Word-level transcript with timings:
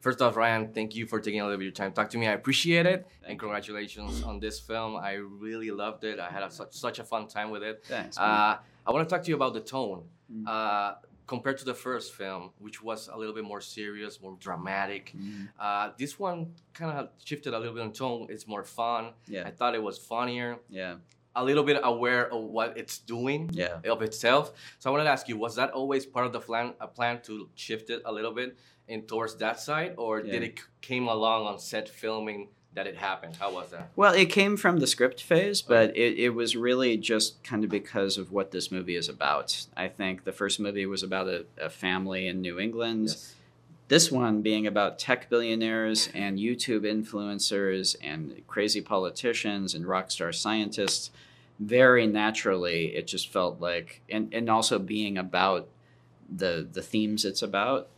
First 0.00 0.22
off, 0.22 0.36
Ryan, 0.36 0.72
thank 0.72 0.94
you 0.94 1.06
for 1.06 1.18
taking 1.20 1.40
a 1.40 1.44
little 1.44 1.56
bit 1.58 1.62
of 1.62 1.70
your 1.70 1.72
time 1.72 1.90
to 1.90 1.94
talk 1.96 2.10
to 2.10 2.18
me. 2.18 2.28
I 2.28 2.32
appreciate 2.32 2.86
it, 2.86 3.06
Thank 3.20 3.30
and 3.30 3.38
congratulations 3.38 4.22
on 4.22 4.38
this 4.38 4.60
film. 4.60 4.96
I 4.96 5.14
really 5.14 5.70
loved 5.72 6.04
it. 6.04 6.20
I 6.20 6.28
had 6.30 6.42
a, 6.44 6.50
such 6.50 6.72
such 6.72 6.98
a 7.00 7.04
fun 7.04 7.26
time 7.26 7.50
with 7.50 7.62
it. 7.64 7.84
Thanks. 7.84 8.16
Uh, 8.16 8.58
I 8.86 8.90
want 8.92 9.08
to 9.08 9.12
talk 9.14 9.24
to 9.24 9.28
you 9.28 9.34
about 9.34 9.54
the 9.54 9.60
tone. 9.60 10.04
Mm. 10.32 10.46
Uh, 10.46 10.94
compared 11.26 11.58
to 11.58 11.64
the 11.66 11.74
first 11.74 12.14
film, 12.14 12.50
which 12.58 12.82
was 12.82 13.08
a 13.08 13.16
little 13.18 13.34
bit 13.34 13.44
more 13.44 13.60
serious, 13.60 14.18
more 14.22 14.36
dramatic, 14.40 15.12
Mhm. 15.14 15.48
uh, 15.60 15.90
this 15.98 16.18
one 16.18 16.54
kind 16.72 16.90
of 16.96 17.10
shifted 17.22 17.52
a 17.52 17.58
little 17.58 17.74
bit 17.74 17.82
in 17.84 17.92
tone. 17.92 18.28
It's 18.30 18.46
more 18.46 18.64
fun. 18.64 19.12
Yeah. 19.26 19.46
I 19.46 19.50
thought 19.50 19.74
it 19.74 19.82
was 19.82 19.98
funnier, 19.98 20.58
Yeah. 20.70 20.94
A 21.36 21.44
little 21.44 21.62
bit 21.64 21.80
aware 21.82 22.32
of 22.32 22.42
what 22.42 22.76
it's 22.76 22.98
doing 22.98 23.50
Yeah. 23.52 23.78
of 23.88 24.02
itself. 24.02 24.52
So 24.78 24.90
I 24.90 24.92
wanted 24.92 25.04
to 25.04 25.10
ask 25.10 25.28
you, 25.28 25.36
was 25.36 25.54
that 25.56 25.70
always 25.70 26.04
part 26.06 26.26
of 26.26 26.32
the 26.32 26.40
plan, 26.40 26.74
a 26.80 26.88
plan 26.88 27.20
to 27.22 27.48
shift 27.54 27.90
it 27.90 28.02
a 28.04 28.12
little 28.12 28.32
bit 28.32 28.56
in 28.88 29.02
towards 29.02 29.36
that 29.36 29.60
side, 29.60 29.94
or 29.98 30.22
did 30.22 30.42
it 30.42 30.60
came 30.80 31.06
along 31.08 31.46
on 31.46 31.58
set 31.58 31.88
filming 31.88 32.48
that 32.74 32.86
it 32.86 32.96
happened? 32.96 33.36
How 33.36 33.52
was 33.52 33.70
that? 33.70 33.90
Well, 33.96 34.14
it 34.14 34.26
came 34.26 34.56
from 34.56 34.78
the 34.78 34.86
script 34.86 35.22
phase, 35.22 35.62
but 35.62 35.96
it, 35.96 36.18
it 36.18 36.30
was 36.30 36.56
really 36.56 36.96
just 36.96 37.42
kind 37.44 37.64
of 37.64 37.70
because 37.70 38.16
of 38.18 38.32
what 38.32 38.50
this 38.50 38.70
movie 38.72 38.96
is 38.96 39.08
about. 39.08 39.66
I 39.76 39.88
think 39.88 40.24
the 40.24 40.32
first 40.32 40.58
movie 40.58 40.86
was 40.86 41.02
about 41.02 41.28
a, 41.28 41.44
a 41.60 41.70
family 41.70 42.26
in 42.26 42.40
New 42.40 42.58
England. 42.58 43.16
This 43.88 44.12
one 44.12 44.42
being 44.42 44.66
about 44.66 44.98
tech 44.98 45.30
billionaires 45.30 46.08
and 46.14 46.38
YouTube 46.38 46.82
influencers 46.82 47.96
and 48.02 48.42
crazy 48.46 48.80
politicians 48.80 49.74
and 49.74 49.86
rock 49.86 50.10
star 50.10 50.32
scientists. 50.32 51.10
Very 51.60 52.06
naturally, 52.06 52.94
it 52.94 53.06
just 53.08 53.32
felt 53.32 53.60
like, 53.60 54.02
and, 54.08 54.32
and 54.32 54.48
also 54.48 54.78
being 54.78 55.18
about 55.18 55.68
the 56.34 56.68
the 56.72 56.82
themes 56.82 57.24
it's 57.24 57.42
about. 57.42 57.88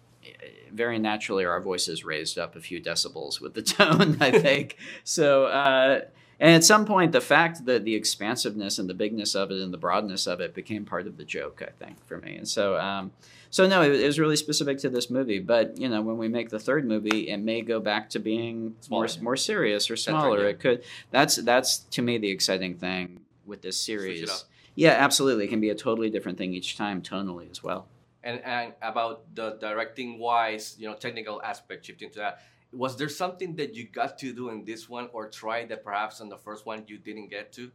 Very 0.73 0.99
naturally, 0.99 1.45
our 1.45 1.61
voices 1.61 2.05
raised 2.05 2.39
up 2.39 2.55
a 2.57 2.61
few 2.61 2.81
decibels 2.81 3.41
with 3.41 3.55
the 3.55 3.63
tone. 3.79 4.17
I 4.21 4.31
think 4.39 4.77
so. 5.05 5.47
Uh, 5.47 6.03
and 6.39 6.55
at 6.55 6.65
some 6.65 6.87
point, 6.87 7.13
the 7.13 7.21
fact 7.21 7.67
that 7.67 7.85
the 7.85 7.95
expansiveness 7.95 8.79
and 8.79 8.89
the 8.89 8.95
bigness 8.95 9.35
of 9.35 9.51
it 9.51 9.61
and 9.61 9.75
the 9.75 9.79
broadness 9.79 10.27
of 10.27 10.41
it 10.41 10.55
became 10.55 10.87
part 10.87 11.07
of 11.07 11.19
the 11.19 11.25
joke, 11.25 11.61
I 11.67 11.71
think, 11.85 12.03
for 12.07 12.17
me. 12.19 12.37
And 12.37 12.49
so, 12.49 12.79
um, 12.79 13.11
so 13.51 13.67
no, 13.67 13.83
it, 13.83 13.93
it 14.01 14.07
was 14.07 14.19
really 14.19 14.37
specific 14.37 14.79
to 14.79 14.89
this 14.89 15.11
movie. 15.11 15.39
But 15.39 15.77
you 15.77 15.89
know, 15.89 16.01
when 16.01 16.17
we 16.17 16.29
make 16.29 16.49
the 16.49 16.59
third 16.59 16.87
movie, 16.87 17.29
it 17.29 17.37
may 17.39 17.61
go 17.61 17.79
back 17.81 18.09
to 18.11 18.19
being 18.21 18.75
more 18.89 19.07
Smaller. 19.07 19.25
more 19.25 19.37
serious 19.37 19.91
or 19.91 19.95
That's 19.95 20.07
right, 20.09 20.19
smaller. 20.21 20.43
yeah. 20.45 20.49
It 20.51 20.61
could. 20.61 20.83
That's 21.11 21.37
that's 21.37 21.79
to 21.79 22.01
me 22.03 22.17
the 22.17 22.31
exciting 22.31 22.77
thing 22.77 23.20
with 23.51 23.61
this 23.61 23.77
series. 23.77 24.47
Yeah, 24.75 24.93
absolutely. 24.93 25.45
It 25.45 25.49
can 25.49 25.61
be 25.61 25.69
a 25.69 25.75
totally 25.75 26.09
different 26.09 26.39
thing 26.39 26.55
each 26.55 26.79
time, 26.79 27.03
tonally 27.03 27.51
as 27.51 27.63
well. 27.63 27.89
And 28.23 28.41
and 28.45 28.73
about 28.81 29.35
the 29.35 29.59
directing 29.61 30.19
wise, 30.19 30.77
you 30.79 30.89
know, 30.89 30.95
technical 30.95 31.43
aspect, 31.43 31.85
shifting 31.85 32.11
to 32.11 32.19
that. 32.21 32.43
Was 32.73 32.97
there 32.97 33.09
something 33.09 33.57
that 33.57 33.75
you 33.75 33.89
got 33.89 34.17
to 34.19 34.33
do 34.33 34.49
in 34.49 34.65
this 34.65 34.89
one, 34.89 35.09
or 35.13 35.29
try 35.29 35.67
that 35.67 35.83
perhaps 35.83 36.21
in 36.21 36.29
the 36.29 36.39
first 36.39 36.65
one 36.65 36.85
you 36.87 36.99
didn't 36.99 37.29
get 37.29 37.53
to? 37.55 37.73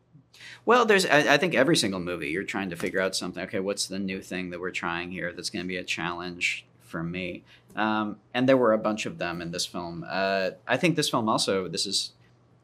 Well, 0.65 0.85
there's 0.85 1.05
I, 1.05 1.33
I 1.33 1.37
think 1.37 1.53
every 1.53 1.75
single 1.75 1.99
movie 1.99 2.29
you're 2.29 2.43
trying 2.43 2.69
to 2.69 2.75
figure 2.75 3.01
out 3.01 3.15
something. 3.15 3.43
Okay, 3.43 3.59
what's 3.59 3.87
the 3.87 3.99
new 3.99 4.21
thing 4.21 4.51
that 4.51 4.59
we're 4.59 4.71
trying 4.71 5.11
here 5.11 5.33
that's 5.33 5.49
going 5.49 5.65
to 5.65 5.67
be 5.67 5.77
a 5.77 5.83
challenge 5.83 6.65
for 6.79 7.03
me? 7.03 7.43
Um, 7.75 8.17
and 8.33 8.47
there 8.47 8.55
were 8.55 8.71
a 8.71 8.77
bunch 8.77 9.05
of 9.05 9.17
them 9.17 9.41
in 9.41 9.51
this 9.51 9.65
film. 9.65 10.05
Uh, 10.07 10.51
I 10.65 10.77
think 10.77 10.95
this 10.95 11.09
film 11.09 11.27
also 11.27 11.67
this 11.67 11.85
is 11.85 12.13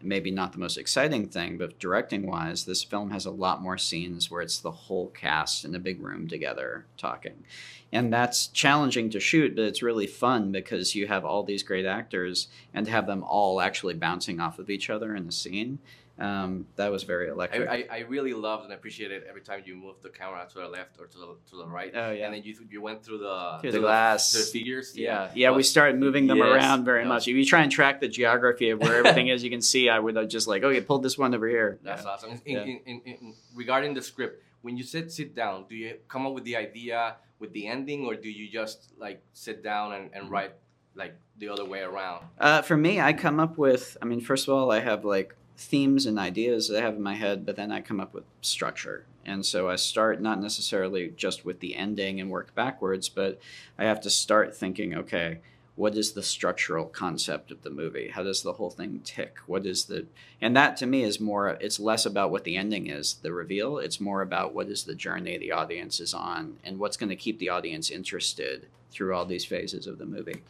maybe 0.03 0.31
not 0.31 0.51
the 0.51 0.59
most 0.59 0.77
exciting 0.77 1.27
thing, 1.27 1.57
but 1.57 1.79
directing 1.79 2.27
wise, 2.27 2.65
this 2.65 2.83
film 2.83 3.11
has 3.11 3.25
a 3.25 3.31
lot 3.31 3.61
more 3.61 3.77
scenes 3.77 4.29
where 4.29 4.41
it's 4.41 4.59
the 4.59 4.71
whole 4.71 5.07
cast 5.09 5.65
in 5.65 5.75
a 5.75 5.79
big 5.79 6.01
room 6.01 6.27
together 6.27 6.85
talking. 6.97 7.43
And 7.91 8.11
that's 8.11 8.47
challenging 8.47 9.09
to 9.09 9.19
shoot, 9.19 9.55
but 9.55 9.65
it's 9.65 9.83
really 9.83 10.07
fun 10.07 10.51
because 10.51 10.95
you 10.95 11.07
have 11.07 11.25
all 11.25 11.43
these 11.43 11.63
great 11.63 11.85
actors 11.85 12.47
and 12.73 12.85
to 12.85 12.91
have 12.91 13.07
them 13.07 13.23
all 13.23 13.59
actually 13.59 13.95
bouncing 13.95 14.39
off 14.39 14.59
of 14.59 14.69
each 14.69 14.89
other 14.89 15.15
in 15.15 15.25
the 15.25 15.31
scene. 15.31 15.79
Um, 16.19 16.67
that 16.75 16.91
was 16.91 17.03
very 17.03 17.29
electric. 17.29 17.67
I, 17.67 17.85
I 17.89 17.99
really 18.01 18.33
loved 18.33 18.65
and 18.65 18.73
appreciated 18.73 19.23
every 19.27 19.41
time 19.41 19.63
you 19.65 19.75
moved 19.75 20.03
the 20.03 20.09
camera 20.09 20.45
to 20.51 20.59
the 20.59 20.67
left 20.67 20.99
or 20.99 21.07
to 21.07 21.17
the 21.17 21.35
to 21.49 21.55
the 21.57 21.65
right. 21.65 21.91
Oh, 21.95 22.11
yeah. 22.11 22.25
And 22.25 22.33
then 22.35 22.43
you 22.43 22.55
you 22.69 22.81
went 22.81 23.03
through 23.03 23.19
the 23.19 23.57
Through 23.61 23.71
the 23.71 23.79
glass. 23.79 24.31
the 24.33 24.39
figures. 24.39 24.93
Yeah, 24.95 25.31
yeah, 25.33 25.51
we 25.51 25.63
started 25.63 25.99
moving 25.99 26.27
them 26.27 26.37
Yes, 26.37 26.47
around 26.47 26.85
very 26.85 27.01
yes. 27.01 27.07
much. 27.09 27.27
If 27.27 27.35
you 27.35 27.45
try 27.45 27.61
and 27.63 27.71
track 27.71 28.01
the 28.01 28.07
geography 28.07 28.69
of 28.69 28.79
where 28.81 28.97
everything 28.97 29.27
is, 29.33 29.43
you 29.43 29.49
can 29.49 29.61
see. 29.61 29.89
I 29.89 29.97
would 29.99 30.15
have 30.15 30.27
just 30.27 30.47
like, 30.47 30.63
okay, 30.63 30.81
pulled 30.81 31.01
this 31.03 31.17
one 31.17 31.33
over 31.33 31.47
here. 31.47 31.79
That's 31.81 32.03
Yeah. 32.03 32.09
awesome. 32.09 32.31
In, 32.31 32.39
Yeah. 32.45 32.63
in, 32.63 32.79
in, 32.85 33.01
in, 33.05 33.33
regarding 33.55 33.93
the 33.95 34.01
script, 34.01 34.43
when 34.61 34.77
you 34.77 34.83
said 34.83 35.11
sit 35.11 35.33
down, 35.35 35.65
do 35.67 35.75
you 35.75 35.97
come 36.07 36.27
up 36.27 36.33
with 36.33 36.43
the 36.43 36.55
idea 36.55 37.15
with 37.39 37.51
the 37.53 37.65
ending, 37.67 38.05
or 38.05 38.13
do 38.15 38.29
you 38.29 38.47
just 38.51 38.91
like 38.99 39.23
sit 39.33 39.63
down 39.63 39.93
and, 39.93 40.11
and 40.13 40.29
write 40.29 40.53
like 40.93 41.15
the 41.39 41.47
other 41.49 41.65
way 41.65 41.79
around? 41.81 42.25
Uh, 42.37 42.61
for 42.61 42.77
me, 42.77 42.99
I 43.01 43.13
come 43.13 43.39
up 43.39 43.57
with. 43.57 43.97
I 44.01 44.05
mean, 44.05 44.21
first 44.21 44.47
of 44.47 44.53
all, 44.53 44.69
I 44.71 44.79
have 44.81 45.03
like 45.03 45.35
themes 45.61 46.05
and 46.05 46.17
ideas 46.17 46.67
that 46.67 46.79
I 46.79 46.85
have 46.85 46.95
in 46.95 47.01
my 47.01 47.15
head, 47.15 47.45
but 47.45 47.55
then 47.55 47.71
I 47.71 47.81
come 47.81 47.99
up 47.99 48.13
with 48.13 48.23
structure. 48.41 49.05
And 49.25 49.45
so 49.45 49.69
I 49.69 49.75
start 49.75 50.19
not 50.19 50.41
necessarily 50.41 51.13
just 51.15 51.45
with 51.45 51.59
the 51.59 51.75
ending 51.75 52.19
and 52.19 52.31
work 52.31 52.55
backwards, 52.55 53.07
but 53.07 53.39
I 53.77 53.85
have 53.85 54.01
to 54.01 54.09
start 54.09 54.55
thinking, 54.55 54.95
okay, 54.95 55.39
what 55.75 55.95
is 55.95 56.11
the 56.11 56.23
structural 56.23 56.85
concept 56.85 57.51
of 57.51 57.61
the 57.61 57.69
movie? 57.69 58.09
How 58.09 58.23
does 58.23 58.41
the 58.41 58.53
whole 58.53 58.71
thing 58.71 59.01
tick? 59.03 59.37
What 59.45 59.65
is 59.65 59.85
the 59.85 60.07
and 60.41 60.55
that 60.57 60.77
to 60.77 60.85
me 60.85 61.03
is 61.03 61.19
more 61.19 61.49
it's 61.61 61.79
less 61.79 62.05
about 62.05 62.31
what 62.31 62.43
the 62.43 62.57
ending 62.57 62.87
is, 62.87 63.15
the 63.21 63.31
reveal. 63.31 63.77
It's 63.77 64.01
more 64.01 64.21
about 64.21 64.53
what 64.53 64.67
is 64.67 64.83
the 64.83 64.95
journey 64.95 65.37
the 65.37 65.51
audience 65.51 65.99
is 65.99 66.13
on 66.13 66.57
and 66.63 66.77
what's 66.77 66.97
going 66.97 67.09
to 67.09 67.15
keep 67.15 67.39
the 67.39 67.49
audience 67.49 67.89
interested 67.89 68.67
through 68.91 69.15
all 69.15 69.25
these 69.25 69.45
phases 69.45 69.87
of 69.87 69.97
the 69.97 70.05
movie. 70.05 70.43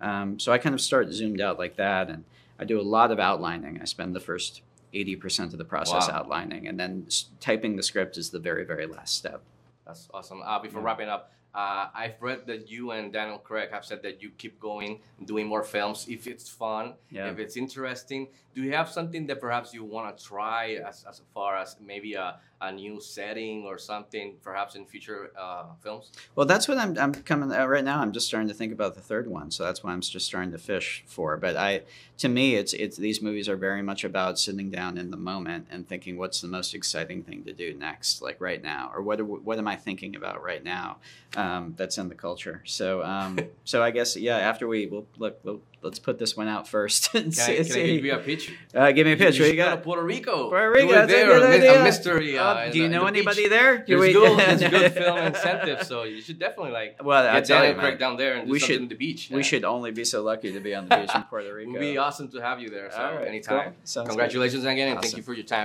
Um, 0.00 0.38
so 0.38 0.52
I 0.52 0.58
kind 0.58 0.74
of 0.74 0.80
start 0.80 1.10
zoomed 1.12 1.40
out 1.40 1.58
like 1.58 1.76
that, 1.76 2.10
and 2.10 2.24
I 2.58 2.64
do 2.64 2.80
a 2.80 2.82
lot 2.82 3.10
of 3.10 3.18
outlining. 3.18 3.80
I 3.80 3.84
spend 3.84 4.14
the 4.14 4.20
first 4.20 4.62
80% 4.94 5.52
of 5.52 5.58
the 5.58 5.64
process 5.64 6.08
Wow. 6.08 6.16
outlining, 6.16 6.66
and 6.68 6.78
then 6.80 7.04
s- 7.06 7.26
typing 7.40 7.76
the 7.76 7.82
script 7.82 8.16
is 8.16 8.30
the 8.30 8.38
very, 8.38 8.64
very 8.64 8.86
last 8.86 9.14
step. 9.16 9.42
That's 9.86 10.08
awesome. 10.14 10.42
Uh, 10.42 10.58
before 10.58 10.80
Yeah. 10.80 10.86
wrapping 10.86 11.08
up, 11.08 11.32
uh, 11.54 11.88
I've 11.94 12.20
read 12.20 12.46
that 12.46 12.68
you 12.70 12.90
and 12.90 13.12
Daniel 13.12 13.38
Craig 13.38 13.70
have 13.72 13.84
said 13.84 14.02
that 14.02 14.22
you 14.22 14.30
keep 14.36 14.60
going, 14.60 15.00
doing 15.24 15.46
more 15.46 15.62
films 15.62 16.06
if 16.08 16.26
it's 16.26 16.48
fun, 16.48 16.94
Yeah. 17.10 17.30
if 17.30 17.38
it's 17.38 17.56
interesting. 17.56 18.28
Do 18.54 18.62
you 18.62 18.72
have 18.72 18.88
something 18.90 19.26
that 19.26 19.40
perhaps 19.40 19.72
you 19.74 19.84
want 19.84 20.16
to 20.16 20.24
try 20.24 20.78
as, 20.86 21.04
as 21.08 21.20
far 21.34 21.56
as 21.58 21.76
maybe 21.78 22.14
a, 22.14 22.38
a 22.62 22.72
new 22.72 23.00
setting 23.00 23.64
or 23.64 23.76
something, 23.76 24.36
perhaps 24.42 24.74
in 24.74 24.86
future 24.86 25.30
uh, 25.38 25.64
films? 25.82 26.10
Well, 26.34 26.46
that's 26.46 26.66
what 26.68 26.78
I'm, 26.78 26.96
I'm 26.98 27.12
coming 27.12 27.52
uh, 27.52 27.66
right 27.66 27.84
now. 27.84 28.00
I'm 28.00 28.12
just 28.12 28.26
starting 28.26 28.48
to 28.48 28.54
think 28.54 28.72
about 28.72 28.94
the 28.94 29.02
third 29.02 29.26
one, 29.26 29.50
so 29.50 29.62
that's 29.64 29.82
why 29.84 29.92
I'm 29.92 30.00
just 30.00 30.24
starting 30.26 30.52
to 30.52 30.58
fish 30.58 31.04
for. 31.06 31.36
But 31.36 31.56
I, 31.56 31.82
to 32.18 32.28
me, 32.28 32.54
it's 32.54 32.72
it's 32.72 32.96
these 32.96 33.20
movies 33.20 33.46
are 33.46 33.56
very 33.58 33.82
much 33.82 34.04
about 34.04 34.38
sitting 34.38 34.70
down 34.70 34.96
in 34.96 35.10
the 35.10 35.18
moment 35.18 35.66
and 35.70 35.86
thinking 35.86 36.16
what's 36.16 36.40
the 36.40 36.48
most 36.48 36.74
exciting 36.74 37.22
thing 37.24 37.44
to 37.44 37.52
do 37.52 37.74
next, 37.74 38.22
like 38.22 38.40
right 38.40 38.62
now, 38.62 38.90
or 38.94 39.02
what 39.02 39.20
what 39.20 39.58
am 39.58 39.68
I 39.68 39.76
thinking 39.76 40.16
about 40.16 40.42
right 40.42 40.64
now? 40.64 40.96
Um, 41.36 41.45
that's 41.76 41.98
in 41.98 42.08
the 42.08 42.14
culture. 42.14 42.62
So 42.64 43.02
um, 43.02 43.38
so 43.64 43.82
I 43.82 43.90
guess 43.90 44.16
yeah. 44.16 44.36
After 44.38 44.66
we 44.68 44.86
we'll 44.86 45.06
look, 45.18 45.38
we'll, 45.44 45.60
let's 45.82 45.98
put 45.98 46.18
this 46.18 46.36
one 46.36 46.48
out 46.48 46.66
first 46.66 47.14
and 47.14 47.34
Can, 47.34 47.58
I, 47.58 47.62
see. 47.62 47.82
I 47.82 47.86
give 47.96 48.04
you 48.04 48.12
a 48.14 48.18
pitch? 48.18 48.52
uh, 48.74 48.90
give 48.92 49.06
me 49.06 49.12
a 49.12 49.16
pitch. 49.16 49.36
You 49.38 49.44
What 49.44 49.50
you 49.50 49.56
got? 49.56 49.82
Puerto 49.82 50.02
Rico. 50.02 50.48
Puerto 50.48 50.70
Rico, 50.70 50.92
that's 50.92 51.12
a 51.12 51.14
there, 51.16 51.26
good 51.26 51.42
a, 51.42 51.48
mi- 51.48 51.54
idea. 51.56 51.80
a 51.80 51.84
mystery. 51.84 52.38
Uh, 52.38 52.44
Uh, 52.44 52.70
do 52.72 52.78
you 52.78 52.88
know 52.88 53.02
the 53.02 53.06
anybody 53.08 53.42
beach. 53.42 53.50
there? 53.50 53.84
There's 53.86 54.00
we- 54.00 54.12
good, 54.12 54.38
there's 54.60 54.70
good 54.76 54.92
film 54.92 55.18
incentive, 55.18 55.82
so 55.90 56.02
you 56.04 56.20
should 56.20 56.38
definitely 56.38 56.72
like 56.72 56.90
Well, 57.02 57.22
get 57.22 57.44
tell 57.44 57.60
Daniel 57.62 57.76
you, 57.76 57.82
man, 57.90 57.98
down 57.98 58.16
there 58.16 58.34
and 58.36 58.46
do 58.46 58.52
we 58.52 58.58
something 58.58 58.74
should- 58.76 58.82
on 58.82 58.88
the 58.88 58.94
beach. 59.06 59.28
we 59.30 59.36
Yeah. 59.38 59.42
should 59.50 59.64
only 59.64 59.90
be 59.92 60.04
so 60.04 60.22
lucky 60.22 60.52
to 60.52 60.60
be 60.60 60.74
on 60.74 60.82
the 60.88 60.96
beach 60.96 61.14
in 61.14 61.22
Puerto 61.30 61.52
Rico. 61.54 61.68
It 61.70 61.72
would 61.72 61.80
be 61.80 61.98
awesome 61.98 62.28
to 62.34 62.38
have 62.48 62.58
you 62.62 62.68
there. 62.76 62.90
So 62.90 62.98
right, 62.98 63.28
anytime. 63.28 63.62
cool. 63.64 63.72
Sounds 63.84 64.06
good. 64.08 64.12
Congratulations 64.12 64.64
again, 64.64 64.88
and 64.92 65.00
thank 65.02 65.16
you 65.16 65.22
for 65.22 65.34
your 65.34 65.44
time. 65.56 65.64